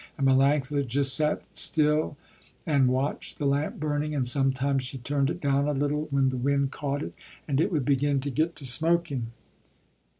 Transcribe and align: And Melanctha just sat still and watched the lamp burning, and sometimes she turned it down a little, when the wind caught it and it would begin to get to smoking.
And 0.17 0.27
Melanctha 0.27 0.87
just 0.87 1.15
sat 1.15 1.43
still 1.53 2.17
and 2.65 2.87
watched 2.87 3.37
the 3.37 3.45
lamp 3.45 3.79
burning, 3.79 4.15
and 4.15 4.27
sometimes 4.27 4.81
she 4.81 4.97
turned 4.97 5.29
it 5.29 5.39
down 5.39 5.67
a 5.67 5.73
little, 5.73 6.07
when 6.09 6.29
the 6.31 6.37
wind 6.37 6.71
caught 6.71 7.03
it 7.03 7.13
and 7.47 7.61
it 7.61 7.71
would 7.71 7.85
begin 7.85 8.19
to 8.21 8.31
get 8.31 8.55
to 8.55 8.65
smoking. 8.65 9.27